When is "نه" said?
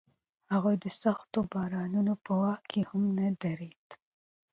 3.17-3.27